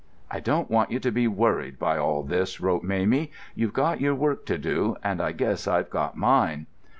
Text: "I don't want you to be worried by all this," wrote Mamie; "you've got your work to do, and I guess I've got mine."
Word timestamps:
"I 0.31 0.39
don't 0.39 0.67
want 0.71 0.89
you 0.89 0.99
to 0.99 1.11
be 1.11 1.27
worried 1.27 1.77
by 1.77 1.99
all 1.99 2.23
this," 2.23 2.59
wrote 2.59 2.81
Mamie; 2.83 3.29
"you've 3.53 3.73
got 3.73 4.01
your 4.01 4.15
work 4.15 4.47
to 4.47 4.57
do, 4.57 4.97
and 5.03 5.21
I 5.21 5.31
guess 5.31 5.67
I've 5.67 5.91
got 5.91 6.17
mine." 6.17 6.65